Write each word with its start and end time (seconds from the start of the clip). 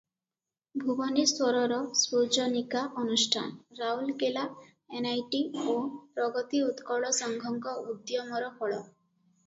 ଭୁବନେଶ୍ୱରର 0.83 1.77
ସୃଜନିକା 1.99 2.81
ଅନୁଷ୍ଠାନ, 3.03 3.53
ରାଉରକେଲା 3.83 4.47
ଏନଆଇଟି 5.01 5.45
ଓ 5.67 5.79
ପ୍ରଗତି 6.19 6.67
ଉତ୍କଳ 6.73 7.17
ସଂଘଙ୍କ 7.23 7.79
ଉଦ୍ୟମର 7.91 8.55
ଫଳ। 8.61 8.85